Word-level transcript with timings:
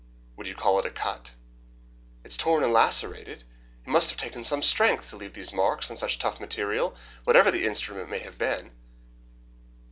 "Would 0.35 0.47
you 0.47 0.55
call 0.55 0.79
it 0.79 0.85
a 0.87 0.89
cut?" 0.89 1.35
"It 2.23 2.29
is 2.29 2.35
torn 2.35 2.63
and 2.63 2.73
lacerated. 2.73 3.43
It 3.85 3.87
must 3.91 4.09
have 4.09 4.17
taken 4.17 4.43
some 4.43 4.63
strength 4.63 5.11
to 5.11 5.15
leave 5.15 5.33
these 5.35 5.53
marks 5.53 5.91
on 5.91 5.95
such 5.95 6.17
tough 6.17 6.39
material, 6.39 6.95
whatever 7.23 7.51
the 7.51 7.65
instrument 7.67 8.09
may 8.09 8.17
have 8.17 8.39
been. 8.39 8.71